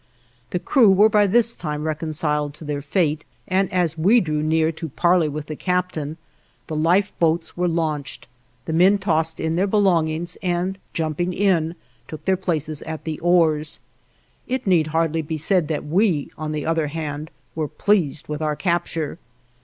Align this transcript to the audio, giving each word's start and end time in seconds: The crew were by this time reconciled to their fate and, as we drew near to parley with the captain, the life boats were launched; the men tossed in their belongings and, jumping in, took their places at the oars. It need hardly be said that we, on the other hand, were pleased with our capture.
The 0.49 0.57
crew 0.57 0.89
were 0.89 1.09
by 1.09 1.27
this 1.27 1.53
time 1.55 1.83
reconciled 1.83 2.55
to 2.55 2.63
their 2.65 2.81
fate 2.81 3.23
and, 3.47 3.71
as 3.71 3.99
we 3.99 4.19
drew 4.19 4.41
near 4.41 4.71
to 4.71 4.89
parley 4.89 5.29
with 5.29 5.45
the 5.45 5.55
captain, 5.55 6.17
the 6.65 6.75
life 6.75 7.13
boats 7.19 7.55
were 7.55 7.67
launched; 7.67 8.27
the 8.65 8.73
men 8.73 8.97
tossed 8.97 9.39
in 9.39 9.57
their 9.57 9.67
belongings 9.67 10.39
and, 10.41 10.79
jumping 10.91 11.33
in, 11.33 11.75
took 12.07 12.25
their 12.25 12.35
places 12.35 12.81
at 12.81 13.03
the 13.03 13.19
oars. 13.19 13.79
It 14.47 14.65
need 14.65 14.87
hardly 14.87 15.21
be 15.21 15.37
said 15.37 15.67
that 15.67 15.85
we, 15.85 16.31
on 16.35 16.51
the 16.51 16.65
other 16.65 16.87
hand, 16.87 17.29
were 17.53 17.67
pleased 17.67 18.27
with 18.27 18.41
our 18.41 18.55
capture. 18.55 19.19